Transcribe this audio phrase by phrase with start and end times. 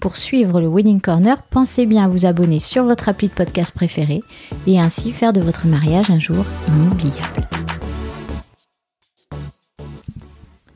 [0.00, 3.72] Pour suivre le Wedding Corner, pensez bien à vous abonner sur votre appli de podcast
[3.72, 4.20] préféré
[4.66, 7.48] et ainsi faire de votre mariage un jour inoubliable.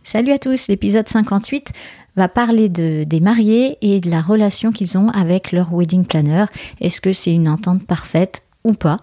[0.03, 1.73] Salut à tous, l'épisode 58
[2.17, 6.47] va parler de, des mariés et de la relation qu'ils ont avec leur wedding planner.
[6.81, 8.97] Est-ce que c'est une entente parfaite ou pas?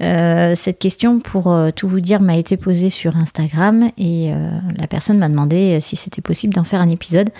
[0.00, 4.50] Euh, cette question, pour euh, tout vous dire, m'a été posée sur Instagram et euh,
[4.78, 7.30] la personne m'a demandé si c'était possible d'en faire un épisode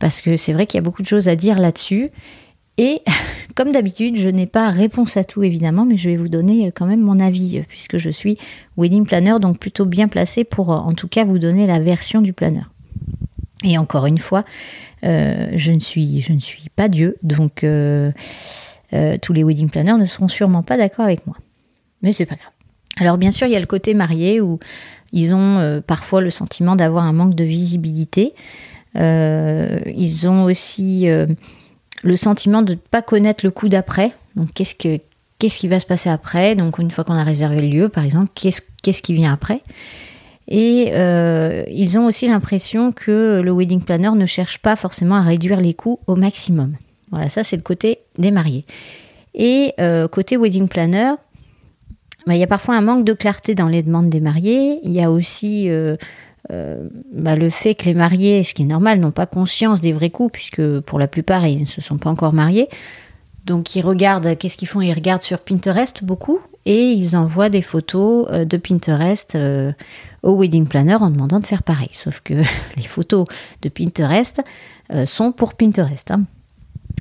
[0.00, 2.10] parce que c'est vrai qu'il y a beaucoup de choses à dire là-dessus.
[2.78, 3.02] Et
[3.54, 6.86] comme d'habitude, je n'ai pas réponse à tout évidemment, mais je vais vous donner quand
[6.86, 8.38] même mon avis puisque je suis
[8.76, 12.32] wedding planner, donc plutôt bien placé pour en tout cas vous donner la version du
[12.32, 12.64] planner.
[13.64, 14.44] Et encore une fois,
[15.02, 16.24] je, ne suis,
[16.76, 21.36] pas Dieu, donc tous les wedding planners ne seront sûrement pas d'accord avec moi.
[22.02, 22.52] Mais c'est pas grave.
[22.98, 24.58] Alors bien sûr, il y a le côté marié où
[25.12, 28.32] ils ont euh, parfois le sentiment d'avoir un manque de visibilité.
[28.96, 31.26] Euh, ils ont aussi euh,
[32.02, 34.12] le sentiment de ne pas connaître le coup d'après.
[34.36, 35.00] Donc qu'est-ce, que,
[35.38, 36.54] qu'est-ce qui va se passer après?
[36.54, 39.62] Donc une fois qu'on a réservé le lieu, par exemple, qu'est-ce, qu'est-ce qui vient après?
[40.48, 40.92] Et
[41.72, 45.74] ils ont aussi l'impression que le wedding planner ne cherche pas forcément à réduire les
[45.74, 46.76] coûts au maximum.
[47.10, 48.64] Voilà, ça c'est le côté des mariés.
[49.34, 49.74] Et
[50.12, 51.14] côté wedding planner,
[52.26, 54.80] bah, il y a parfois un manque de clarté dans les demandes des mariés.
[54.82, 55.96] Il y a aussi euh,
[56.50, 59.92] euh, bah, le fait que les mariés, ce qui est normal, n'ont pas conscience des
[59.92, 62.68] vrais coûts, puisque pour la plupart, ils ne se sont pas encore mariés.
[63.44, 64.80] Donc ils regardent, qu'est-ce qu'ils font?
[64.80, 69.38] Ils regardent sur Pinterest beaucoup et ils envoient des photos euh, de Pinterest
[70.22, 71.90] au wedding planner en demandant de faire pareil.
[71.92, 72.34] Sauf que
[72.76, 73.24] les photos
[73.62, 74.42] de Pinterest
[75.04, 76.10] sont pour Pinterest.
[76.10, 76.24] Hein.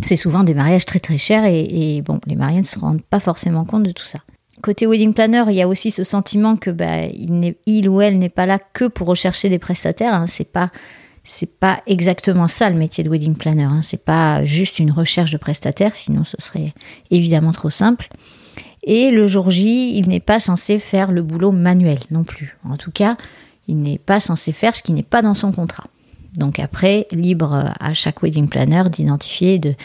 [0.03, 3.03] C'est souvent des mariages très très chers et, et bon, les mariés ne se rendent
[3.03, 4.19] pas forcément compte de tout ça.
[4.65, 8.29] Côté wedding planner, il y a aussi ce sentiment que bah, il, ou elle n'est
[8.29, 10.15] pas là que pour rechercher des prestataires.
[10.15, 10.25] Hein.
[10.27, 10.71] C'est pas
[11.23, 13.65] c'est pas exactement ça le métier de wedding planner.
[13.65, 13.81] Hein.
[13.83, 16.73] C'est pas juste une recherche de prestataires, sinon ce serait
[17.11, 18.09] évidemment trop simple.
[18.81, 22.57] Et le jour J, il n'est pas censé faire le boulot manuel non plus.
[22.67, 23.17] En tout cas,
[23.67, 25.85] il n'est pas censé faire ce qui n'est pas dans son contrat.
[26.37, 29.75] Donc après, libre à chaque wedding planner d'identifier et de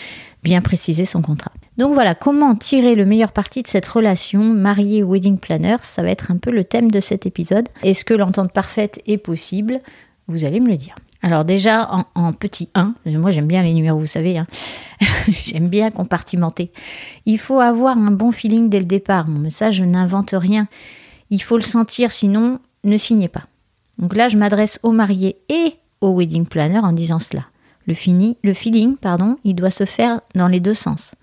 [0.43, 1.53] bien préciser son contrat.
[1.81, 6.31] Donc voilà, comment tirer le meilleur parti de cette relation marié-wedding planner Ça va être
[6.31, 7.71] un peu le thème de cet épisode.
[7.83, 9.81] Est-ce que l'entente parfaite est possible?
[10.27, 10.95] Vous allez me le dire.
[11.23, 14.47] Alors déjà, en, petit 1, moi j'aime bien les numéros, vous savez, hein.
[15.29, 16.71] j'aime bien compartimenter.
[17.25, 19.27] Il faut avoir un bon feeling dès le départ.
[19.29, 20.69] Mais ça, je n'invente rien.
[21.31, 23.45] Il faut le sentir, sinon, ne signez pas.
[23.97, 27.47] Donc là, je m'adresse aux mariés et au wedding planner en disant cela.
[27.87, 27.95] Le,
[28.43, 31.15] le feeling, pardon, il doit se faire dans les deux sens.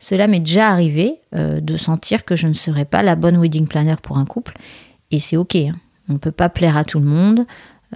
[0.00, 3.68] Cela m'est déjà arrivé euh, de sentir que je ne serais pas la bonne wedding
[3.68, 4.56] planner pour un couple.
[5.12, 5.54] Et c'est ok.
[5.56, 5.74] Hein.
[6.08, 7.46] On ne peut pas plaire à tout le monde,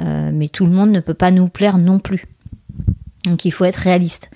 [0.00, 2.26] euh, mais tout le monde ne peut pas nous plaire non plus.
[3.25, 4.31] Donc il faut être réaliste.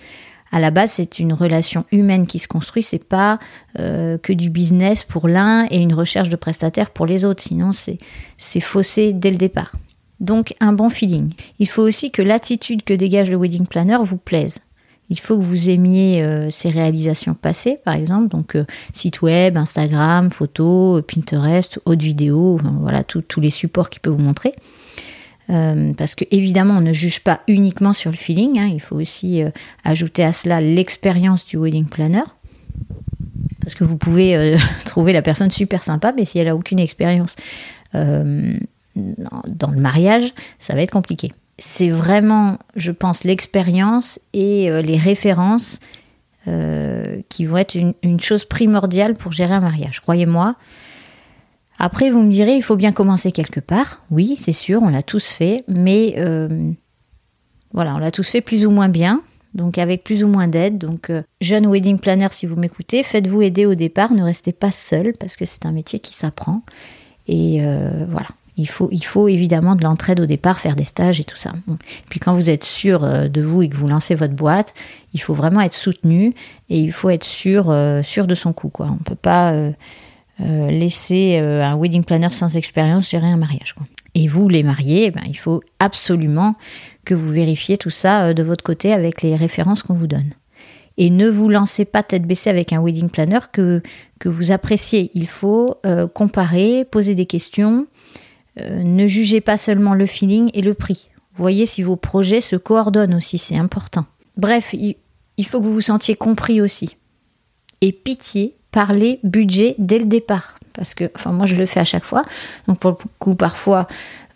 [0.50, 3.38] À la base, c'est une relation humaine qui se construit, c'est pas
[3.78, 7.42] euh, que du business pour l'un et une recherche de prestataires pour les autres.
[7.42, 9.72] Sinon, c'est faussé dès le départ.
[10.20, 11.34] Donc un bon feeling.
[11.58, 14.56] Il faut aussi que l'attitude que dégage le wedding planner vous plaise.
[15.10, 19.56] Il faut que vous aimiez euh, ses réalisations passées, par exemple, donc euh, site web,
[19.56, 24.52] Instagram, photos, Pinterest, haute vidéo, voilà, tous les supports qu'il peut vous montrer.
[25.50, 28.58] Euh, parce que évidemment, on ne juge pas uniquement sur le feeling.
[28.58, 28.70] Hein.
[28.70, 29.42] il faut aussi
[29.82, 32.24] ajouter à cela l'expérience du wedding planner.
[33.62, 37.36] Parce que vous pouvez trouver la personne super sympa, mais si elle a aucune expérience
[37.94, 44.96] dans le mariage, ça va être compliqué c'est vraiment, je pense, l'expérience et euh, les
[44.96, 45.80] références
[46.46, 50.54] euh, qui vont être une, chose primordiale pour gérer un mariage, croyez-moi.
[51.80, 54.04] Après, vous me direz, il faut bien commencer quelque part.
[54.10, 56.48] Oui, c'est sûr, on l'a tous fait, mais euh,
[57.72, 59.22] voilà, on l'a tous fait plus ou moins bien,
[59.54, 60.78] donc avec plus ou moins d'aide.
[60.78, 65.12] Donc, jeune wedding planner, si vous m'écoutez, faites-vous aider au départ, ne restez pas seul
[65.18, 66.62] parce que c'est un métier qui s'apprend.
[67.28, 67.60] Et
[68.08, 68.28] voilà,
[68.58, 71.52] Il faut, il évidemment de l'entraide au départ, faire des stages et tout ça.
[72.10, 74.74] Puis quand vous êtes sûr euh, de vous et que vous lancez votre boîte,
[75.14, 76.34] il faut vraiment être soutenu
[76.68, 78.72] et il faut être sûr, euh, de son coup.
[78.80, 79.54] On ne peut pas
[80.40, 83.74] laisser un wedding planner sans expérience gérer un mariage.
[84.14, 86.56] Et vous, les mariés, eh ben, il faut absolument
[87.04, 90.32] que vous vérifiez tout ça de votre côté avec les références qu'on vous donne.
[90.96, 93.82] Et ne vous lancez pas tête baissée avec un wedding planner que
[94.24, 95.10] vous appréciez.
[95.14, 95.76] Il faut
[96.14, 97.86] comparer, poser des questions,
[98.60, 101.08] euh, ne jugez pas seulement le feeling et le prix.
[101.34, 104.06] Voyez si vos projets se coordonnent aussi, c'est important.
[104.36, 106.96] Bref, il faut que vous vous sentiez compris aussi.
[107.80, 110.58] Et pitié, parlez budget dès le départ.
[110.74, 112.24] Parce que, enfin, moi je le fais à chaque fois.
[112.66, 113.86] Donc pour le coup, parfois,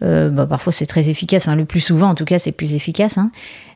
[0.02, 1.46] euh, bah, parfois c'est très efficace.
[1.46, 3.18] Enfin, le plus souvent, en tout cas, c'est plus efficace.
[3.18, 3.30] Hein.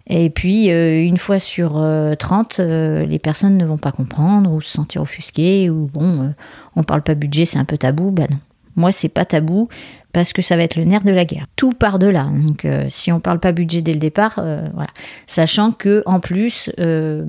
[0.08, 1.84] Et puis, euh, une fois sur
[2.18, 6.32] 30, les personnes ne vont pas comprendre ou se sentir offusquées ou bon,
[6.76, 8.10] on parle pas budget, c'est un peu tabou.
[8.12, 8.38] Ben non.
[8.76, 9.68] Moi, c'est pas tabou
[10.12, 11.46] parce que ça va être le nerf de la guerre.
[11.56, 12.24] Tout part de là.
[12.24, 14.88] Donc, euh, si on parle pas budget dès le départ, euh, voilà.
[15.26, 17.26] Sachant que en plus, euh,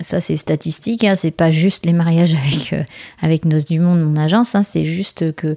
[0.00, 2.74] ça c'est statistique, hein, c'est pas juste les mariages avec
[3.22, 5.56] avec Nos du Monde, mon agence, hein, c'est juste que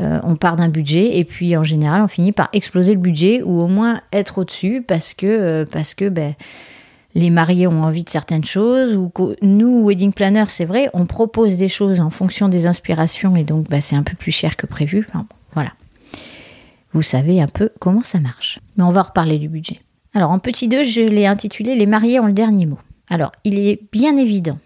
[0.00, 3.60] on part d'un budget et puis en général on finit par exploser le budget ou
[3.60, 6.34] au moins être au-dessus parce que parce que ben
[7.18, 9.12] les mariés ont envie de certaines choses, ou
[9.42, 13.68] nous, wedding planner, c'est vrai, on propose des choses en fonction des inspirations, et donc
[13.68, 15.06] ben, c'est un peu plus cher que prévu.
[15.52, 15.72] voilà
[16.92, 18.60] vous savez un peu comment ça marche.
[18.76, 19.78] Mais on va reparler du budget.
[20.14, 22.78] Alors en petit 2, je l'ai intitulé Les mariés ont le dernier mot.
[23.08, 24.58] Alors il est bien évident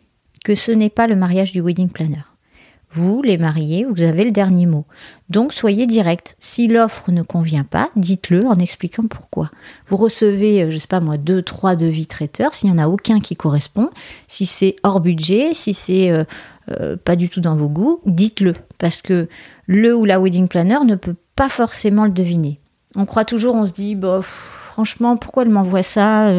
[0.44, 2.22] que ce n'est pas le mariage du wedding planner.
[2.94, 4.84] Vous, les mariés, vous avez le dernier mot.
[5.30, 6.36] Donc soyez direct.
[6.38, 9.50] Si l'offre ne convient pas, dites-le en expliquant pourquoi.
[9.86, 12.54] Vous recevez, euh, je sais pas moi, deux, trois devis traiteurs.
[12.54, 13.88] S'il n'y en a aucun qui correspond,
[14.28, 16.24] si c'est hors budget, si c'est euh,
[16.70, 18.52] euh, pas du tout dans vos goûts, dites-le.
[18.76, 19.26] Parce que
[19.66, 22.60] le ou la wedding planner ne peut pas forcément le deviner.
[22.94, 26.30] On croit toujours, on se dit, bah, franchement, pourquoi elle m'envoie ça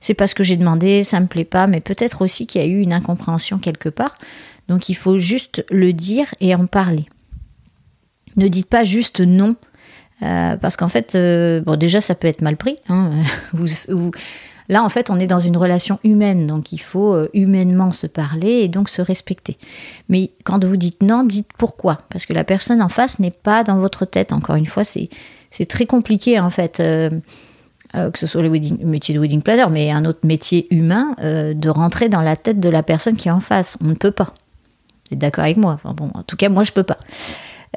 [0.00, 2.64] C'est pas ce que j'ai demandé, ça me plaît pas, mais peut-être aussi qu'il y
[2.64, 4.16] a eu une incompréhension quelque part.
[4.68, 7.06] Donc il faut juste le dire et en parler.
[8.36, 9.56] Ne dites pas juste non,
[10.22, 12.76] euh, parce qu'en fait, euh, bon, déjà, ça peut être mal pris.
[12.88, 13.10] Hein.
[14.68, 18.06] Là, en fait, on est dans une relation humaine, donc il faut euh, humainement se
[18.06, 19.58] parler et donc se respecter.
[20.08, 23.64] Mais quand vous dites non, dites pourquoi, parce que la personne en face n'est pas
[23.64, 24.32] dans votre tête.
[24.32, 25.08] Encore une fois, c'est
[25.68, 26.80] très compliqué en fait.
[27.92, 32.08] Que ce soit le, métier de wedding planner, mais un autre métier humain, de rentrer
[32.08, 33.76] dans la tête de la personne qui est en face.
[33.82, 34.32] On ne peut pas.
[35.12, 36.98] Vous d'accord avec moi bon, En tout cas, moi, je peux pas.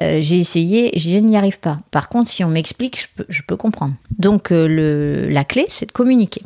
[0.00, 1.78] j'ai essayé, je n'y arrive pas.
[1.90, 3.94] Par contre, si on m'explique, je peux, comprendre.
[4.18, 6.42] Donc, la clé, c'est de communiquer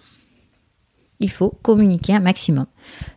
[1.21, 2.67] il faut communiquer un maximum.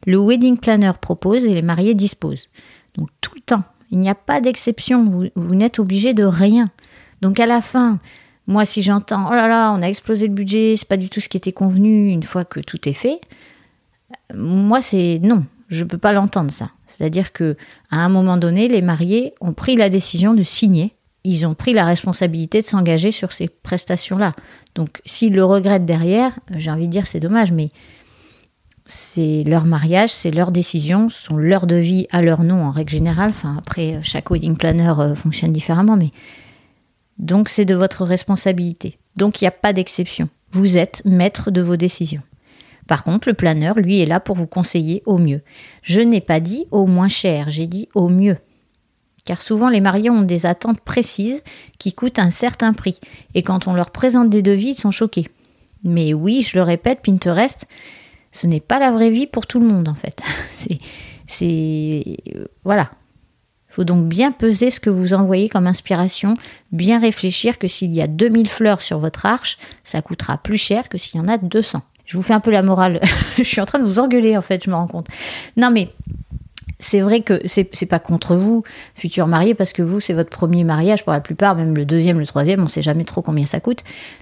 [0.05, 2.49] Le wedding planner propose et les mariés disposent.
[2.95, 6.69] Donc tout le temps, il n'y a pas d'exception, vous, n'êtes obligé de rien.
[7.21, 7.99] Donc à la fin,
[8.45, 11.21] moi si j'entends oh là là, on a explosé le budget, c'est pas du tout
[11.21, 13.19] ce qui était convenu une fois que tout est fait,
[14.35, 16.69] moi c'est non, je ne peux pas l'entendre ça.
[16.85, 17.57] C'est-à-dire que
[17.89, 21.73] à un moment donné, les mariés ont pris la décision de signer, ils ont pris
[21.73, 24.33] la responsabilité de s'engager sur ces prestations-là.
[24.75, 27.69] Donc s'ils le regrettent derrière, j'ai envie de dire c'est dommage, mais
[28.85, 32.91] c'est leur mariage, c'est leur décision, ce sont leurs devis à leur nom en règle
[32.91, 33.33] générale.
[33.57, 36.11] Après, chaque wedding planner euh, fonctionne différemment, mais
[37.17, 38.97] donc c'est de votre responsabilité.
[39.15, 40.29] Donc il n'y a pas d'exception.
[40.51, 42.21] Vous êtes maître de vos décisions.
[42.87, 45.41] Par contre, le planeur, lui, est là pour vous conseiller au mieux.
[45.81, 48.37] Je n'ai pas dit au moins cher, j'ai dit au mieux
[49.25, 51.43] car souvent les mariés ont des attentes précises
[51.79, 52.99] qui coûtent un certain prix,
[53.35, 55.27] et quand on leur présente des devis, ils sont choqués.
[55.83, 57.67] Mais oui, je le répète, Pinterest,
[58.31, 60.21] ce n'est pas la vraie vie pour tout le monde en fait.
[60.51, 60.77] C'est,
[61.25, 62.17] c'est,
[62.63, 62.91] voilà.
[63.69, 66.35] Il faut donc bien peser ce que vous envoyez comme inspiration,
[66.71, 70.89] bien réfléchir que s'il y a 2000 fleurs sur votre arche, ça coûtera plus cher
[70.89, 71.81] que s'il y en a 200.
[72.05, 72.99] Je vous fais un peu la morale.
[73.37, 75.07] je suis en train de vous engueuler en fait, je me rends compte.
[75.57, 75.89] Non mais
[76.83, 80.65] c'est vrai que c'est pas contre vous, futurs mariés, parce que vous, c'est votre premier
[80.65, 83.61] mariage pour la plupart, même le deuxième, le troisième, on sait jamais trop combien ça
[83.61, 83.79] coûte.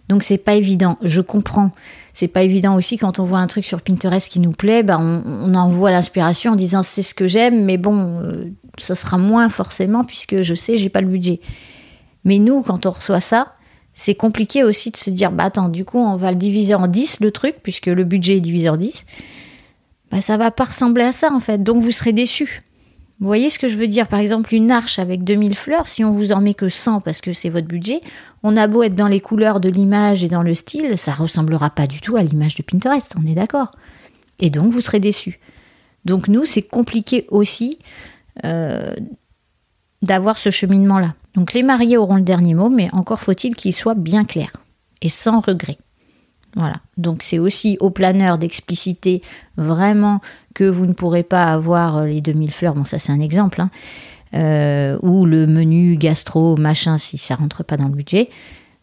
[0.09, 0.97] Donc c'est pas évident.
[1.01, 1.71] Je comprends.
[2.13, 4.97] C'est pas évident aussi quand on voit un truc sur Pinterest qui nous plaît, bah
[4.99, 8.45] on, on envoie l'inspiration en disant c'est ce que j'aime, mais bon, euh,
[8.77, 11.39] ce sera moins forcément puisque je sais, j'ai pas le budget.
[12.25, 13.55] Mais nous, quand on reçoit ça,
[13.93, 16.87] c'est compliqué aussi de se dire bah attends, du coup, on va le diviser en
[16.87, 19.05] 10 le truc, puisque le budget est divisé en 10
[20.11, 21.63] bah, ça va pas ressembler à ça en fait.
[21.63, 22.61] Donc vous serez déçus.
[23.19, 24.07] Vous voyez ce que je veux dire?
[24.07, 27.21] Par exemple, une arche avec 2000 fleurs, si on vous en met que 100 parce
[27.21, 28.01] que c'est votre budget,
[28.43, 31.69] on a beau être dans les couleurs de l'image et dans le style, ça ressemblera
[31.69, 33.71] pas du tout à l'image de Pinterest, on est d'accord.
[34.39, 35.39] Et donc vous serez déçus.
[36.03, 37.77] Donc nous, c'est compliqué aussi
[38.43, 38.91] euh,
[40.01, 41.13] d'avoir ce cheminement-là.
[41.35, 44.51] Donc les mariés auront le dernier mot, mais encore faut-il qu'il soit bien clair
[45.01, 45.77] et sans regret.
[46.55, 46.75] Voilà.
[46.97, 49.21] Donc c'est aussi au planeur d'expliciter
[49.57, 50.19] vraiment
[50.53, 52.73] que vous ne pourrez pas avoir les 2000 fleurs.
[52.73, 53.61] Bon, ça c'est un exemple.
[53.61, 53.69] Hein.
[54.33, 58.29] Euh, ou le menu gastro, machin, si ça rentre pas dans le budget.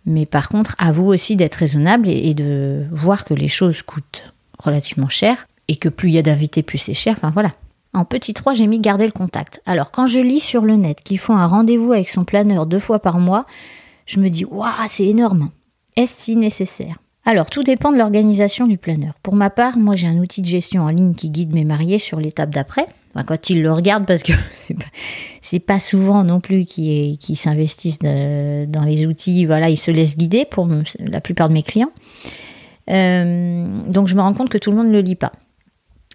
[0.07, 4.33] Mais par contre, à vous aussi d'être raisonnable et, de voir que les choses coûtent
[4.59, 7.15] relativement cher et que plus il y a d'invités, plus c'est cher.
[7.17, 7.53] Enfin voilà.
[7.95, 9.63] En petit 3, j'ai mis garder le contact.
[9.67, 12.79] Alors quand je lis sur le net qu'ils font un rendez-vous avec son planeur deux
[12.79, 13.47] fois par mois,
[14.07, 15.51] je me dis waouh, c'est énorme.
[15.97, 16.97] Est-ce si nécessaire?
[17.29, 19.13] Alors, tout dépend de l'organisation du planeur.
[19.23, 21.99] Pour ma part, moi j'ai un outil de gestion en ligne qui guide mes mariés
[21.99, 22.87] sur l'étape d'après.
[23.13, 24.33] Enfin, quand ils le regardent, parce que
[25.43, 29.45] c'est pas, pas souvent non plus qu'ils s'investissent dans les outils.
[29.45, 30.67] Voilà, ils se laissent guider pour
[31.01, 31.93] la plupart de mes clients.
[32.91, 35.33] Euh, donc, je me rends compte que tout le monde ne le lit pas.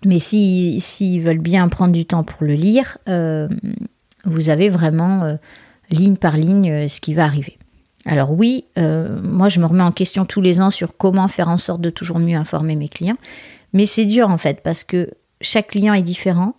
[0.06, 3.48] Mais s'ils si, veulent bien prendre du temps pour le lire, euh,
[4.26, 5.36] vous avez vraiment euh,
[5.90, 7.58] ligne par ligne ce qui va arriver.
[8.06, 11.48] Alors oui, euh, moi je me remets en question tous les ans sur comment faire
[11.48, 13.18] en sorte de toujours mieux informer mes clients,
[13.72, 16.56] mais c'est dur en fait parce que chaque client est différent.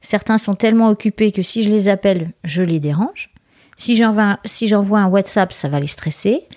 [0.00, 3.30] Certains sont tellement occupés que si je les appelle, je les dérange.
[3.76, 6.48] Si j'envoie si un WhatsApp, ça va les stresser.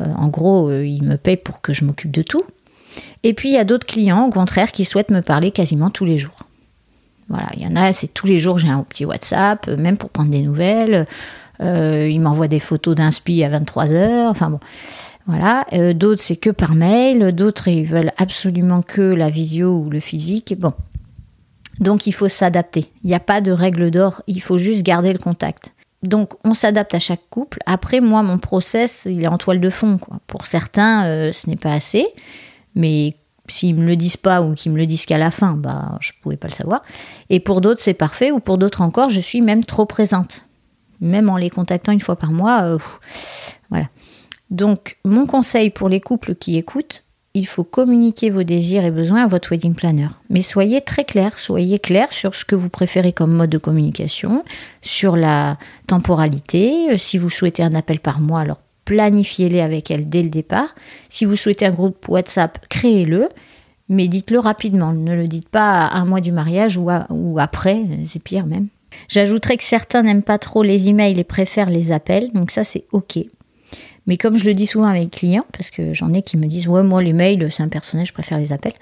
[0.00, 2.42] Euh, en gros, euh, ils me payent pour que je m'occupe de tout.
[3.22, 6.04] Et puis il y a d'autres clients, au contraire, qui souhaitent me parler quasiment tous
[6.04, 6.38] les jours.
[7.28, 10.10] Voilà, il y en a, c'est tous les jours, j'ai un petit WhatsApp, même pour
[10.10, 11.06] prendre des nouvelles.
[11.60, 14.30] Euh, il m'envoie des photos d'inspi à 23 heures.
[14.30, 14.60] Enfin bon,
[15.26, 15.66] voilà.
[15.74, 17.32] Euh, d'autres, c'est que par mail.
[17.34, 20.54] D'autres, ils veulent absolument que la visio ou le physique.
[20.58, 20.72] Bon.
[21.80, 22.90] Donc, il faut s'adapter.
[23.04, 24.22] Il n'y a pas de règle d'or.
[24.26, 25.74] Il faut juste garder le contact.
[26.02, 27.58] Donc, on s'adapte à chaque couple.
[27.66, 29.98] Après, moi, mon process, il est en toile de fond.
[30.26, 32.06] Pour certains, euh, ce n'est pas assez.
[32.78, 33.16] Mais
[33.48, 36.12] s'ils me le disent pas ou qu'ils me le disent qu'à la fin, bah, je
[36.12, 36.80] ne pouvais pas le savoir.
[37.28, 38.30] Et pour d'autres, c'est parfait.
[38.30, 40.42] Ou pour d'autres encore, je suis même trop présente
[41.00, 42.62] même en les contactant une fois par mois.
[42.62, 42.78] Euh,
[43.70, 43.86] voilà.
[44.50, 47.04] Donc, mon conseil pour les couples qui écoutent,
[47.34, 50.08] il faut communiquer vos désirs et besoins à votre wedding planner.
[50.30, 54.42] Mais soyez très clair, soyez clair sur ce que vous préférez comme mode de communication,
[54.82, 56.92] sur la temporalité.
[56.92, 60.74] Euh, si vous souhaitez un appel par mois, alors planifiez-les avec elle dès le départ.
[61.10, 63.28] Si vous souhaitez un groupe WhatsApp, créez-le,
[63.90, 64.94] mais dites-le rapidement.
[64.94, 68.68] Ne le dites pas un mois du mariage ou, après, c'est pire même.
[69.10, 72.86] J'ajouterais que certains n'aiment pas trop les emails et préfèrent les appels, donc ça c'est
[72.92, 73.18] ok.
[74.06, 76.46] Mais comme je le dis souvent à mes clients, parce que j'en ai qui me
[76.46, 78.72] disent ouais moi les mails c'est un personnage, je préfère les appels.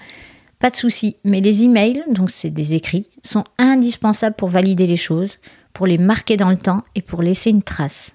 [0.59, 4.95] Pas de souci, mais les emails, donc c'est des écrits, sont indispensables pour valider les
[4.95, 5.37] choses,
[5.73, 8.13] pour les marquer dans le temps et pour laisser une trace.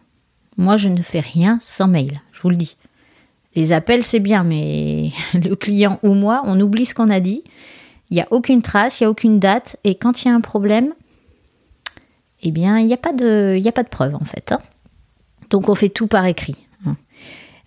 [0.57, 2.77] Moi je ne fais rien sans mail, je vous le dis.
[3.55, 7.43] Les appels c'est bien, mais le client ou moi, on oublie ce qu'on a dit.
[8.11, 10.35] Il n'y a aucune trace, il n'y a aucune date, et quand il y a
[10.35, 10.93] un problème,
[12.43, 14.53] eh bien, il n'y a, pas de, a pas de preuve en fait.
[14.53, 14.59] Hein.
[15.51, 16.57] Donc on fait tout par écrit.
[16.85, 16.97] Hein.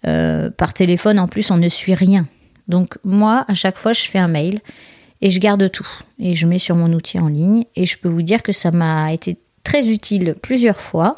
[0.07, 2.27] Euh, par téléphone, en plus, on ne suit rien.
[2.67, 4.59] Donc moi, à chaque fois, je fais un mail
[5.21, 5.87] et je garde tout.
[6.19, 7.65] Et je mets sur mon outil en ligne.
[7.75, 11.15] Et je peux vous dire que ça m'a été très utile plusieurs fois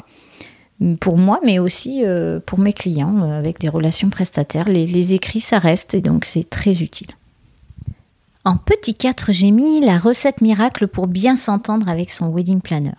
[1.00, 4.68] pour moi, mais aussi euh, pour mes clients euh, avec des relations prestataires.
[4.68, 7.08] Les, écrits, ça reste et donc c'est très utile.
[8.44, 12.94] En petit 4, j'ai mis la recette miracle pour bien s'entendre avec son wedding planner.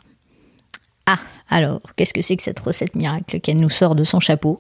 [1.06, 1.20] Ah,
[1.50, 4.60] alors, qu'est-ce que c'est que cette recette miracle qu'elle nous sort de son chapeau?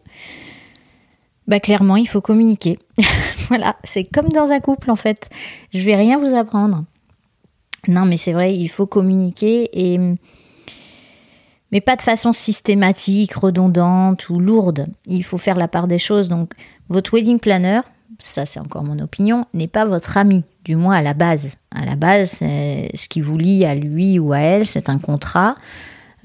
[1.47, 2.79] Bah clairement, il faut communiquer.
[3.49, 5.29] voilà, c'est comme dans un couple en fait.
[5.73, 6.85] Je vais rien vous apprendre.
[7.87, 9.99] Non, mais c'est vrai, il faut communiquer et
[11.71, 14.87] mais pas de façon systématique, redondante ou lourde.
[15.05, 16.29] Il faut faire la part des choses.
[16.29, 16.53] Donc,
[16.89, 17.81] votre wedding planner,
[18.19, 21.53] ça c'est encore mon opinion, n'est pas votre ami, du moins à la base.
[21.71, 25.55] À la base, ce qui vous lie à lui ou à elle, c'est un contrat.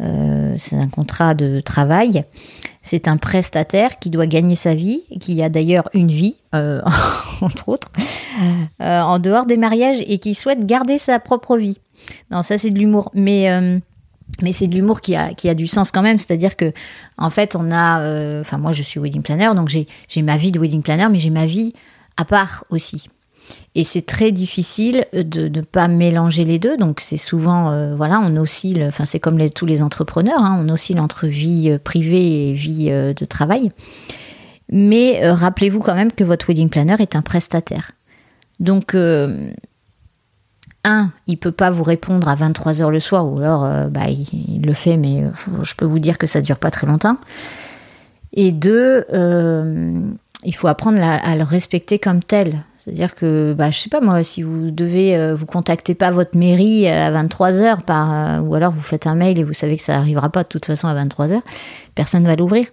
[0.01, 2.25] Euh, c'est un contrat de travail.
[2.83, 6.81] C'est un prestataire qui doit gagner sa vie, qui a d'ailleurs une vie, euh,
[7.41, 7.89] entre autres,
[8.81, 11.79] euh, en dehors des mariages et qui souhaite garder sa propre vie.
[12.31, 13.11] Non, ça c'est de l'humour.
[13.15, 13.49] Mais,
[14.43, 16.19] mais c'est de l'humour qui a, qui a du sens quand même.
[16.19, 16.73] C'est-à-dire que,
[17.19, 18.41] en fait, on a.
[18.41, 21.31] Enfin, moi je suis wedding planner, donc j'ai ma vie de wedding planner, mais j'ai
[21.31, 21.73] ma vie
[22.17, 23.09] à part aussi.
[23.75, 26.76] Et c'est très difficile de ne pas mélanger les deux.
[26.76, 30.69] Donc c'est souvent, euh, voilà, on oscille, enfin c'est comme tous les entrepreneurs, hein, on
[30.69, 33.71] oscille entre vie euh, privée et vie euh, de travail.
[34.71, 37.93] Mais rappelez-vous quand même que votre wedding planner est un prestataire.
[38.61, 38.97] Donc,
[40.85, 44.73] un, il peut pas vous répondre à 23h le soir, ou alors bah, il, le
[44.73, 45.25] fait, mais
[45.62, 47.17] je peux vous dire que ça dure pas très longtemps.
[48.33, 52.64] Et deux, il faut apprendre à le respecter comme tel.
[52.85, 56.37] C'est-à-dire que, bah, je sais pas moi, si vous devez, euh, vous contactez pas votre
[56.37, 59.83] mairie à 23h par, euh, ou alors vous faites un mail et vous savez que
[59.83, 61.41] ça n'arrivera pas de toute façon à 23h,
[61.95, 62.67] personne ne va l'ouvrir.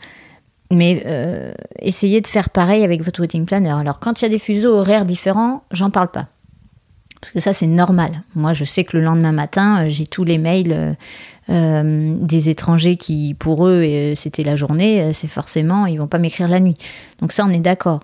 [0.69, 3.69] Mais euh, essayez de faire pareil avec votre wedding planner.
[3.69, 6.27] Alors quand il y a des fuseaux horaires différents, j'en parle pas.
[7.21, 8.23] Parce que ça, c'est normal.
[8.35, 10.97] Moi, je sais que le lendemain matin, j'ai tous les mails
[11.47, 15.13] des étrangers qui, pour eux, c'était la journée.
[15.13, 16.77] C'est forcément, ils vont pas m'écrire la nuit.
[17.19, 17.99] Donc ça, on est d'accord.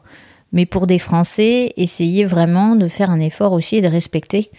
[0.52, 4.52] Mais pour des Français, essayez vraiment de faire un effort aussi et de respecter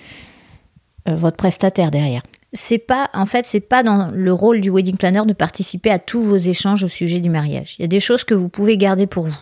[1.09, 2.23] euh, votre prestataire derrière.
[2.53, 5.99] C'est pas, en fait, c'est pas dans le rôle du wedding planner de participer à
[5.99, 7.77] tous vos échanges au sujet du mariage.
[7.79, 9.38] Il y a des choses que vous pouvez garder pour vous.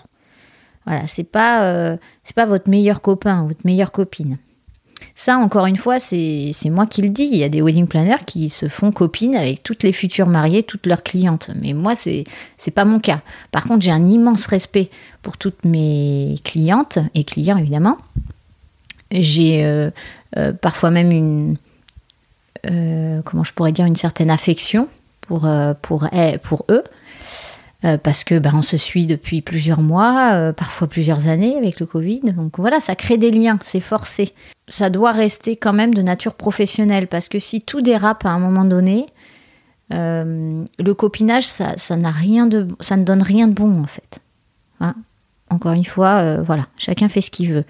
[0.87, 4.39] Voilà, c'est pas, euh, c'est pas votre meilleur copain, votre meilleure copine.
[5.19, 7.29] Ça, encore une fois, c'est moi qui le dis.
[7.33, 10.63] Il y a des wedding planners qui se font copines avec toutes les futures mariées,
[10.63, 11.51] toutes leurs clientes.
[11.61, 12.25] Mais moi, c'est
[12.67, 13.23] n'est pas mon cas.
[13.51, 14.91] Par contre, j'ai un immense respect
[15.23, 17.97] pour toutes mes clientes et clients, évidemment.
[19.11, 19.91] J'ai euh,
[20.37, 21.57] euh, parfois même une.
[22.71, 24.89] Euh, comment je pourrais dire Une certaine affection
[25.23, 25.49] pour,
[25.83, 26.09] pour,
[26.43, 26.85] pour eux.
[28.03, 32.21] Parce que ben, on se suit depuis plusieurs mois, parfois plusieurs années avec le Covid.
[32.37, 34.35] Donc voilà, ça crée des liens, c'est forcé.
[34.69, 38.39] Ça doit rester quand même de nature professionnelle parce que si tout dérape à un
[38.39, 39.07] moment donné,
[39.93, 44.21] euh, le copinage, ça, n'a rien de, ça ne donne rien de bon en fait.
[44.81, 44.95] Hein?
[45.51, 47.65] Encore une fois, voilà, chacun fait ce qu'il veut.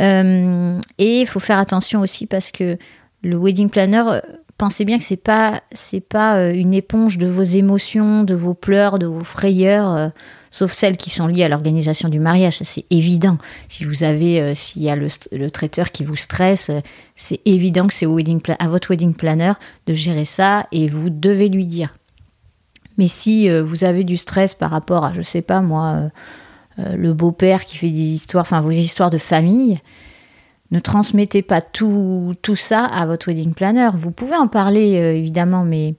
[0.00, 2.78] et il faut faire attention aussi parce que
[3.22, 4.20] le wedding planner
[4.58, 8.54] pensez bien que c'est pas c'est pas euh, une éponge de vos émotions, de vos
[8.54, 10.08] pleurs, de vos frayeurs, euh,
[10.56, 12.58] sauf celles qui sont liées à l'organisation du mariage.
[12.62, 13.38] C'est évident.
[13.68, 16.70] Si vous avez euh, s'il y a le, traiteur qui vous stresse,
[17.14, 19.52] c'est évident que c'est à votre wedding planner
[19.86, 21.94] de gérer ça et vous devez lui dire.
[22.98, 26.10] Mais si vous avez du stress par rapport à je sais pas moi
[26.78, 29.78] le beau-père qui fait des histoires, enfin vos histoires de famille,
[30.70, 33.90] ne transmettez pas tout, tout ça à votre wedding planner.
[33.94, 35.94] Vous pouvez en parler euh, évidemment, mais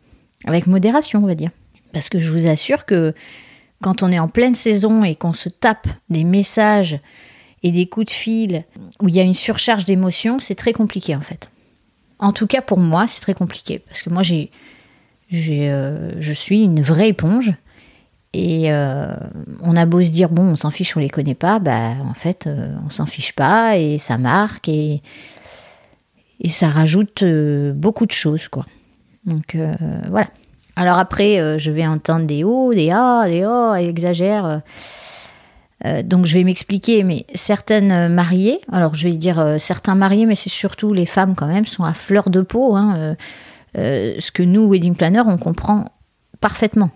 [0.45, 1.51] avec modération, on va dire.
[1.93, 3.13] Parce que je vous assure que
[3.81, 6.99] quand on est en pleine saison et qu'on se tape des messages
[7.63, 8.59] et des coups de fil
[9.01, 11.49] où il y a une surcharge d'émotions, c'est très compliqué en fait.
[12.19, 14.49] En tout cas pour moi, c'est très compliqué parce que moi j'ai,
[15.33, 17.53] euh, je suis une vraie éponge
[18.33, 19.15] et euh,
[19.61, 22.13] on a beau se dire, bon, on s'en fiche, on les connaît pas, bah, en
[22.13, 25.01] fait, euh, on s'en fiche pas et ça marque et,
[26.39, 27.23] et ça rajoute
[27.73, 28.65] beaucoup de choses, quoi.
[29.25, 29.57] Donc
[30.09, 30.27] voilà.
[30.77, 34.61] Alors après, je vais entendre des hauts, des ah, des oh, elle exagère.
[36.03, 40.51] donc je vais m'expliquer, mais certaines mariées, alors je vais dire certains mariés, mais c'est
[40.51, 42.75] surtout les femmes quand même, sont à fleur de peau.
[42.75, 43.15] Hein,
[43.75, 45.85] ce que nous, wedding planner, on comprend
[46.39, 46.91] parfaitement.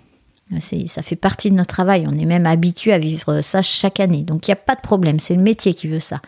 [0.60, 2.06] Ça fait partie de notre travail.
[2.08, 4.24] On est même habitué à vivre ça chaque année.
[4.24, 5.20] Donc il n'y a pas de problème.
[5.20, 6.22] C'est le métier qui veut ça.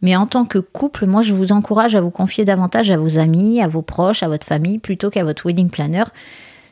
[0.00, 3.18] Mais en tant que couple, moi, je vous encourage à vous confier davantage à vos
[3.18, 6.04] amis, à vos proches, à votre famille, plutôt qu'à votre wedding planner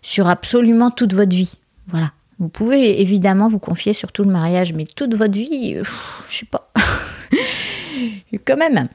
[0.02, 1.52] sur absolument toute votre vie.
[1.88, 2.10] Voilà.
[2.38, 5.90] Vous pouvez évidemment vous confier sur tout le mariage, mais toute votre vie, je
[6.28, 6.72] je sais pas.
[8.44, 8.88] Quand même.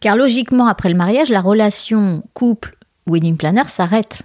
[0.00, 4.22] Car logiquement, après le mariage, la relation couple-wedding planner s'arrête.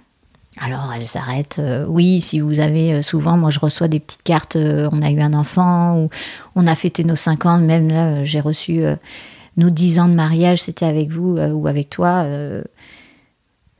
[0.60, 1.58] Alors elle s'arrête.
[1.60, 5.02] Euh, oui, si vous avez euh, souvent, moi je reçois des petites cartes, euh, on
[5.02, 6.10] a eu un enfant, ou
[6.56, 8.82] on a fêté nos 5 ans, même là j'ai reçu
[9.56, 12.26] nos 10 ans de mariage, c'était avec vous ou avec toi.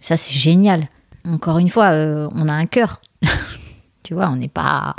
[0.01, 0.89] ça c'est génial.
[1.29, 1.91] Encore une fois,
[2.35, 3.01] on a un cœur.
[4.03, 4.97] tu vois, on n'est pas,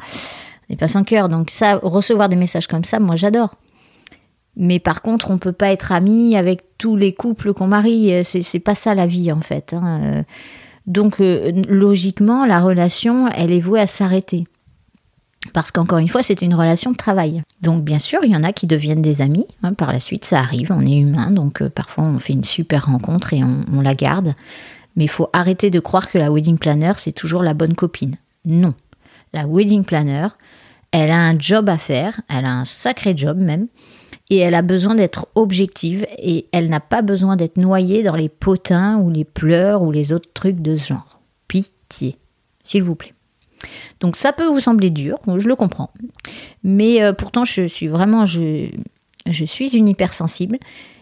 [0.78, 1.30] pas sans cœur.
[1.30, 3.56] Donc ça, recevoir des messages comme ça, moi j'adore.
[4.56, 8.24] Mais par contre, on peut pas être ami avec tous les couples qu'on marie.
[8.24, 9.74] C'est pas ça la vie en fait.
[9.74, 10.24] Hein.
[10.90, 14.46] Donc euh, logiquement, la relation, elle est vouée à s'arrêter.
[15.54, 17.44] Parce qu'encore une fois, c'était une relation de travail.
[17.62, 19.46] Donc bien sûr, il y en a qui deviennent des amis.
[19.64, 22.44] Hein, par la suite, ça arrive, on est humain, donc euh, parfois on fait une
[22.44, 24.34] super rencontre et on, la garde.
[25.00, 28.18] Mais il faut arrêter de croire que la wedding planner, c'est toujours la bonne copine.
[28.44, 28.74] Non.
[29.32, 30.28] La wedding planner,
[30.92, 33.70] elle a un job à faire, elle a un sacré job même,
[34.30, 38.28] et elle a besoin d'être objective et elle n'a pas besoin d'être noyée dans les
[38.28, 41.22] potins ou les pleurs ou les autres trucs de ce genre.
[41.48, 42.18] Pitié,
[42.62, 43.14] s'il vous plaît.
[44.02, 45.92] Donc ça peut vous sembler dur, je le comprends.
[46.64, 48.70] Mais euh, pourtant je suis vraiment je,
[49.26, 50.60] je suis une hypersensible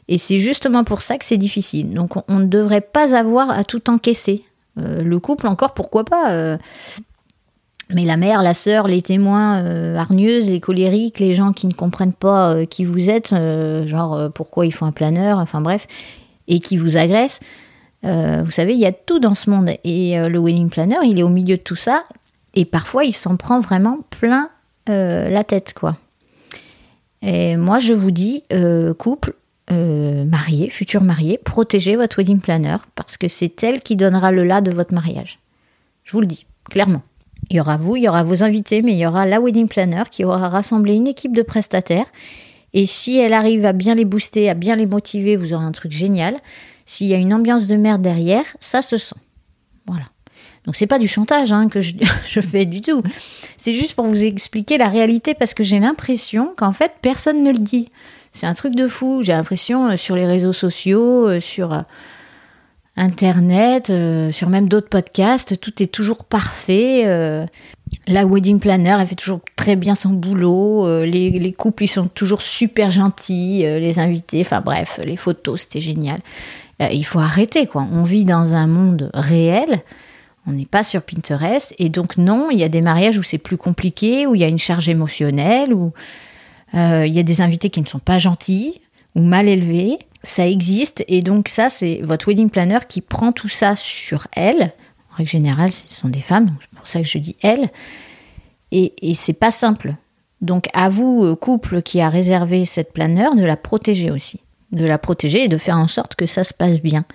[0.08, 1.94] et c'est justement pour ça que c'est difficile.
[1.94, 4.44] Donc on, ne devrait pas avoir à tout encaisser.
[4.80, 6.56] Euh, le couple encore pourquoi pas euh,
[7.90, 11.74] mais la mère, la sœur, les témoins euh, hargneuses, les colériques, les gens qui ne
[11.74, 13.34] comprennent pas qui vous êtes,
[13.86, 15.88] genre pourquoi ils font un planeur, enfin bref,
[16.50, 17.40] et qui vous agressent,
[18.04, 19.70] vous savez, il y a tout dans ce monde.
[19.86, 22.04] Et le wedding planner, il est au milieu de tout ça,
[22.56, 24.50] et parfois il s'en prend vraiment plein
[24.88, 25.96] la tête, quoi.
[27.22, 28.44] Et moi, je vous dis,
[28.98, 29.34] couple,
[29.72, 34.44] euh, mariée, future mariée, protégez votre wedding planner parce que c'est elle qui donnera le
[34.44, 35.40] là de votre mariage.
[36.04, 37.02] Je vous le dis, clairement.
[37.50, 39.68] Il y aura vous, il y aura vos invités, mais il y aura la wedding
[39.68, 42.08] planner qui aura rassemblé une équipe de prestataires.
[42.74, 45.72] Et si elle arrive à bien les booster, à bien les motiver, vous aurez un
[45.72, 46.38] truc génial.
[46.86, 49.16] S'il y a une ambiance de merde derrière, ça se sent.
[49.86, 50.06] Voilà.
[50.66, 51.94] Donc c'est pas du chantage hein, que je,
[52.42, 53.02] fais du tout.
[53.56, 57.52] C'est juste pour vous expliquer la réalité parce que j'ai l'impression qu'en fait personne ne
[57.52, 57.90] le dit.
[58.38, 59.24] C'est un truc de fou.
[59.24, 61.82] J'ai l'impression euh, sur les réseaux sociaux, euh, sur euh,
[62.96, 63.92] Internet,
[64.32, 67.04] sur même d'autres podcasts, tout est toujours parfait.
[68.08, 71.04] la wedding planner, elle fait toujours très bien son boulot.
[71.06, 73.60] les, les, couples, ils sont toujours super gentils.
[73.60, 76.22] les invités, enfin bref, les photos, c'était génial.
[76.80, 77.86] il faut arrêter, quoi.
[77.92, 79.84] On vit dans un monde réel.
[80.48, 81.76] On n'est pas sur Pinterest.
[81.78, 84.44] Et donc, non, il y a des mariages où c'est plus compliqué, où il y
[84.44, 85.94] a une charge émotionnelle, où
[86.74, 88.82] il y a des invités qui ne sont pas gentils
[89.16, 90.00] ou mal élevés.
[90.24, 91.04] Ça existe.
[91.08, 94.74] Et donc, ça, c'est votre wedding planner qui prend tout ça sur elle.
[95.12, 97.70] En règle générale, ce sont des femmes, c'est pour ça que je dis elle.
[98.72, 99.96] Et, et c'est pas simple.
[100.42, 104.42] Donc, à vous, euh, couple qui a réservé cette planeur, de la protéger aussi.
[104.72, 107.06] De la protéger et de faire en sorte que ça se passe bien.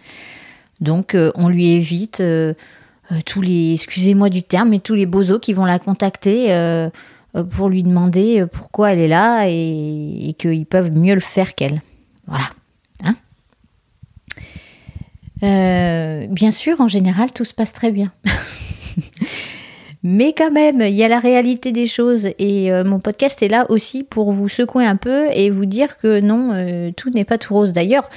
[0.80, 2.20] Donc, euh, on lui évite.
[2.20, 2.54] Euh,
[3.26, 6.90] tous les, excusez-moi du terme, mais tous les bozos qui vont la contacter euh, euh,
[7.50, 11.82] pour lui demander pourquoi elle est là et, qu'ils peuvent mieux le faire qu'elle.
[12.26, 12.44] Voilà.
[13.02, 13.16] Hein
[16.28, 18.12] bien sûr, en général, tout se passe très bien.
[20.04, 23.70] Mais quand même, il y a la réalité des choses et mon podcast est là
[23.70, 27.54] aussi pour vous secouer un peu et vous dire que non, tout n'est pas tout
[27.54, 27.72] rose.
[27.72, 28.10] D'ailleurs,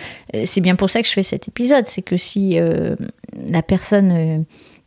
[0.45, 2.57] c'est bien pour ça que je fais cet épisode, c'est que si
[3.47, 4.45] la personne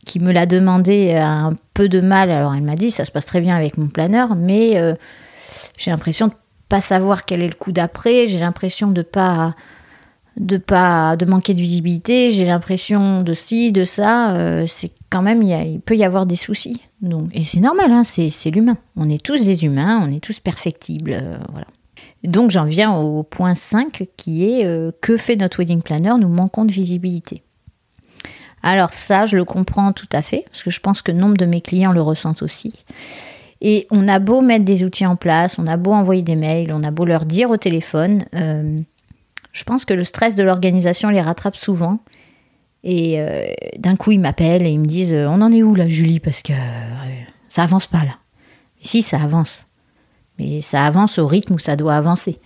[0.09, 2.31] qui me l'a demandé a un peu de mal.
[2.31, 4.95] Alors elle m'a dit ça se passe très bien avec mon planeur, mais euh,
[5.77, 6.33] j'ai l'impression de
[6.67, 8.25] pas savoir quel est le coup d'après.
[8.25, 9.55] J'ai l'impression de pas
[10.37, 12.31] de pas de manquer de visibilité.
[12.31, 14.33] J'ai l'impression de ci, de ça.
[14.33, 16.81] Euh, c'est quand même il, peut y avoir des soucis.
[17.01, 18.77] Donc et c'est normal, hein, c'est l'humain.
[18.95, 21.67] On est tous des humains, on est tous perfectibles, euh, voilà.
[22.23, 24.67] Donc j'en viens au point 5 qui est
[24.99, 26.15] que fait notre wedding planner?
[26.19, 27.43] Nous manquons de visibilité.
[28.63, 31.45] Alors ça, je le comprends tout à fait, parce que je pense que nombre de
[31.45, 32.83] mes clients le ressentent aussi.
[33.61, 36.71] Et on a beau mettre des outils en place, on a beau envoyer des mails,
[36.73, 38.81] on a beau leur dire au téléphone, euh,
[39.51, 41.99] je pense que le stress de l'organisation les rattrape souvent.
[42.83, 43.45] Et euh,
[43.77, 46.19] d'un coup, ils m'appellent et ils me disent euh, On en est où là, Julie?
[46.19, 46.53] Parce que
[47.49, 48.17] ça avance pas là.
[48.81, 49.65] si, ça avance.
[50.37, 52.39] Mais ça avance au rythme où ça doit avancer.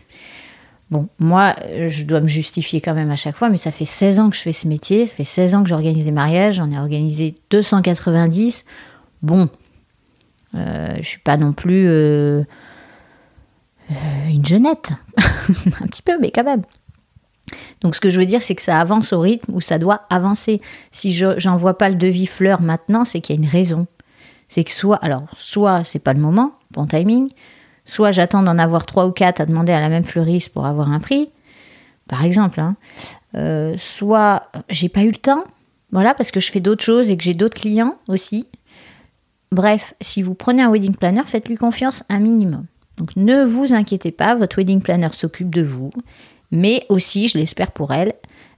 [0.94, 1.56] Bon, moi,
[1.88, 4.36] je dois me justifier quand même à chaque fois, mais ça fait 16 ans que
[4.36, 7.34] je fais ce métier, ça fait 16 ans que j'organise des mariages, j'en ai organisé
[7.50, 8.64] 290.
[9.24, 9.50] Bon,
[10.54, 12.44] euh, je suis pas non plus euh,
[13.90, 13.96] euh,
[14.30, 14.92] une jeunette,
[15.82, 16.62] un petit peu, mais quand même.
[17.82, 20.06] Donc ce que je veux dire, c'est que ça avance au rythme où ça doit
[20.12, 20.62] avancer.
[20.92, 23.88] Si je j'envoie pas le devis fleur maintenant, c'est qu'il y a une raison.
[24.48, 27.32] C'est que soit, alors, soit c'est pas le moment, bon timing,
[27.86, 30.92] Soit j'attends d'en avoir trois ou quatre à demander à la même fleuriste pour avoir
[30.92, 31.30] un prix,
[32.08, 32.60] par exemple.
[32.60, 32.76] Hein.
[33.36, 35.44] Euh, soit j'ai pas eu le temps,
[35.92, 38.48] voilà, parce que je fais d'autres choses et que j'ai d'autres clients aussi.
[39.52, 42.66] Bref, si vous prenez un wedding planner, faites-lui confiance un minimum.
[42.98, 45.92] Donc ne vous inquiétez pas, votre wedding planner s'occupe de vous,
[46.52, 48.14] mais aussi, je l'espère pour elle,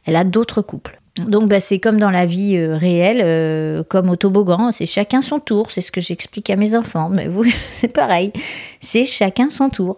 [0.06, 1.00] elle a d'autres couples.
[1.18, 5.22] Donc bah, c'est comme dans la vie euh, réelle, euh, comme au toboggan, c'est chacun
[5.22, 7.10] son tour, c'est ce que j'explique à mes enfants.
[7.10, 7.46] Mais vous,
[7.80, 8.34] c'est pareil,
[8.82, 9.98] c'est chacun son tour.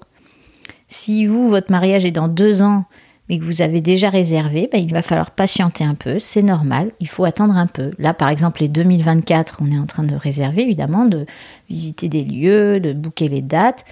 [0.88, 2.86] Si vous, votre mariage est dans deux ans,
[3.30, 6.92] mais que vous avez déjà réservé, bah, il va falloir patienter un peu, c'est normal,
[7.00, 7.92] il faut attendre un peu.
[7.98, 11.26] Là, par exemple, les 2024, on est en train de réserver, évidemment, de
[11.68, 13.86] visiter des lieux, de booker les dates.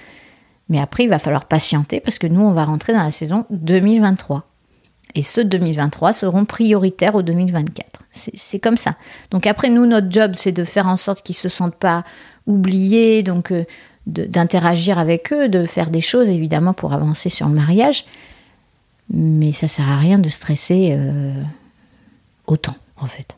[0.70, 3.46] Mais après, il va falloir patienter parce que nous, on va rentrer dans la saison
[3.50, 4.48] 2023
[5.16, 8.04] et ceux de 2023 seront prioritaires au 2024.
[8.12, 8.96] C'est comme ça.
[9.32, 12.04] Donc après, nous, notre job, c'est de faire en sorte qu'ils ne se sentent pas
[12.46, 13.66] oubliés, donc euh,
[14.06, 18.06] d'interagir avec eux, de faire des choses, évidemment, pour avancer sur le mariage.
[19.10, 21.34] Mais ça sert à rien de stresser euh,
[22.46, 23.38] autant, en fait.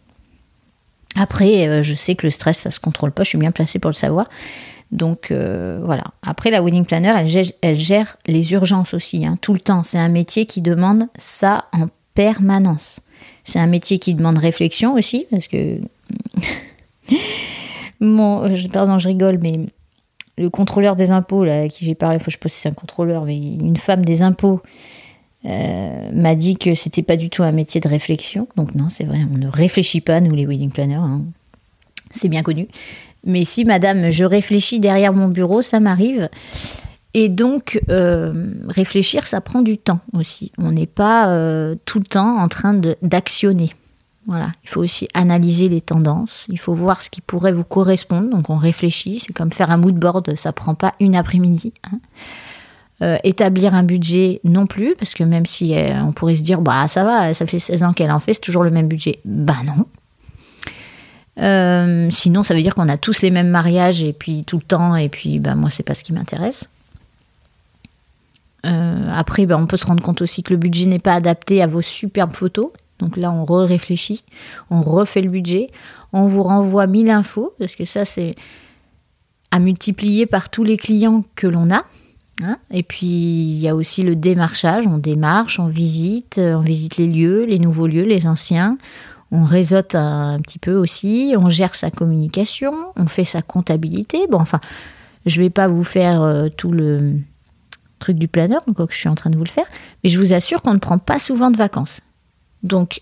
[1.16, 3.80] Après, euh, je sais que le stress, ça se contrôle pas, je suis bien placée
[3.80, 4.28] pour le savoir.
[4.91, 6.06] Donc euh, voilà.
[6.21, 7.13] Après, la wedding planner,
[7.62, 9.84] elle gère, les urgences aussi, hein, tout le temps.
[9.84, 13.02] C'est un métier qui demande ça en permanence.
[13.43, 15.80] C'est un métier qui demande réflexion aussi, parce que.
[18.02, 19.60] bon, pardon, je rigole, mais
[20.38, 22.73] le contrôleur des impôts, là, à qui j'ai parlé, faut que je que c'est un
[22.73, 24.62] contrôleur, mais une femme des impôts.
[25.45, 28.47] Euh, m'a dit que c'était pas du tout un métier de réflexion.
[28.58, 30.95] Donc non, c'est vrai, on ne réfléchit pas, nous les wedding planners.
[30.95, 31.23] Hein.
[32.10, 32.67] C'est bien connu.
[33.28, 36.30] Mais si, madame, je réfléchis derrière mon bureau, ça m'arrive.
[37.13, 40.52] Et donc, euh, réfléchir, ça prend du temps aussi.
[40.58, 43.72] On n'est pas euh, tout le temps en train d'actionner.
[44.28, 48.30] Voilà, il faut aussi analyser les tendances, il faut voir ce qui pourrait vous correspondre,
[48.30, 51.72] donc on réfléchit, c'est comme faire un mood board, ça prend pas une après-midi.
[51.86, 52.00] Hein.
[53.02, 56.90] Euh, établir un budget non plus, parce que même si on pourrait se dire, bah
[56.90, 59.22] ça va, ça fait 16 ans qu'elle en fait, c'est toujours le même budget.
[59.24, 59.86] Bah non,
[61.39, 64.63] euh, sinon, ça veut dire qu'on a tous les mêmes mariages et puis tout le
[64.63, 66.69] temps, et puis bah, moi, c'est pas ce qui m'intéresse.
[68.65, 71.62] Euh, après, bah, on peut se rendre compte aussi que le budget n'est pas adapté
[71.62, 72.71] à vos superbes photos.
[73.00, 74.23] Donc là, on réfléchit,
[74.71, 75.69] on refait le budget,
[76.13, 78.34] on vous renvoie 1000 infos, parce que ça, c'est
[79.52, 81.84] à multiplier par tous les clients que l'on a.
[82.43, 82.58] Hein.
[82.69, 84.86] et puis, il y a aussi le démarchage.
[84.86, 88.78] On démarche, on visite, on visite les lieux, les nouveaux lieux, les anciens
[89.32, 94.26] on réseaute un, petit peu aussi, on gère sa communication, on fait sa comptabilité.
[94.30, 94.62] Bon, enfin,
[95.26, 97.20] je vais pas vous faire euh, tout le
[98.00, 99.66] truc du planeur, quoi que je suis en train de vous le faire,
[100.04, 102.02] mais je vous assure qu'on ne prend pas souvent de vacances.
[102.63, 103.02] Donc,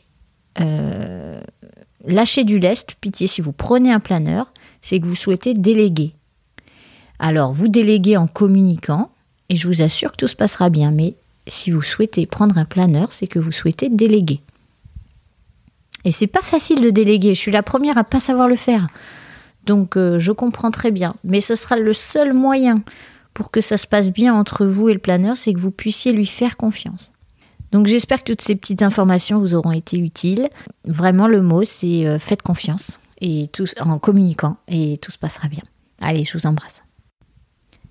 [0.59, 1.41] euh,
[2.05, 6.13] lâchez du lest, pitié, si vous prenez un planeur, c'est que vous souhaitez déléguer.
[7.19, 9.11] Alors, vous déléguez en communiquant,
[9.49, 11.15] et je vous assure que tout se passera bien, mais
[11.47, 14.41] si vous souhaitez prendre un planeur, c'est que vous souhaitez déléguer.
[16.05, 17.33] Et c'est pas facile de déléguer.
[17.33, 18.87] Je suis la première à pas savoir le faire.
[19.65, 21.15] Donc euh, je comprends très bien.
[21.23, 22.83] Mais ce sera le seul moyen
[23.33, 26.13] pour que ça se passe bien entre vous et le planeur, c'est que vous puissiez
[26.13, 27.11] lui faire confiance.
[27.71, 30.47] Donc j'espère que toutes ces petites informations vous auront été utiles.
[30.85, 35.47] Vraiment le mot c'est euh, faites confiance et tout, en communiquant et tout se passera
[35.47, 35.63] bien.
[36.01, 36.83] Allez, je vous embrasse.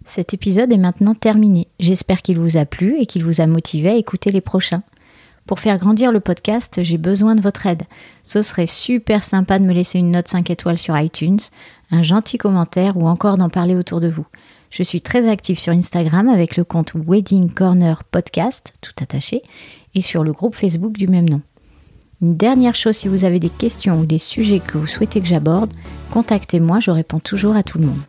[0.05, 1.67] Cet épisode est maintenant terminé.
[1.81, 4.83] J'espère qu'il vous a plu et qu'il vous a motivé à écouter les prochains.
[5.47, 7.83] Pour faire grandir le podcast, j'ai besoin de votre aide.
[8.23, 11.41] Ce serait super sympa de me laisser une note 5 étoiles sur iTunes,
[11.91, 14.27] un gentil commentaire ou encore d'en parler autour de vous.
[14.71, 19.43] Je suis très active sur Instagram avec le compte Wedding Corner Podcast, tout attaché,
[19.95, 21.43] et sur le groupe Facebook du même nom.
[22.23, 25.27] Une dernière chose, si vous avez des questions ou des sujets que vous souhaitez que
[25.27, 25.73] j'aborde,
[26.11, 28.01] contactez-moi, je réponds toujours à tout le monde.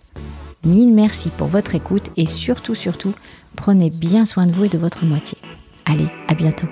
[0.65, 3.13] Mille merci pour votre écoute et surtout, surtout,
[3.57, 5.37] prenez bien soin de vous et de votre moitié.
[5.85, 6.67] Allez, à bientôt.